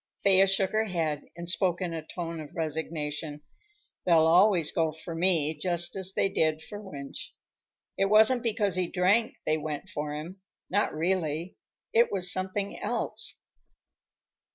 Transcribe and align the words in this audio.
Thea 0.23 0.47
shook 0.47 0.71
her 0.71 0.85
head 0.85 1.25
and 1.37 1.47
spoke 1.47 1.79
in 1.79 1.93
a 1.93 2.01
tone 2.01 2.39
of 2.39 2.55
resignation. 2.55 3.43
"They'll 4.03 4.25
always 4.25 4.71
go 4.71 4.91
for 4.91 5.13
me, 5.13 5.53
just 5.55 5.95
as 5.95 6.13
they 6.15 6.27
did 6.27 6.63
for 6.63 6.81
Wunsch. 6.81 7.29
It 7.99 8.05
wasn't 8.05 8.41
because 8.41 8.73
he 8.73 8.87
drank 8.87 9.35
they 9.45 9.59
went 9.59 9.89
for 9.89 10.15
him; 10.15 10.41
not 10.71 10.91
really. 10.91 11.55
It 11.93 12.11
was 12.11 12.31
something 12.33 12.79
else." 12.79 13.41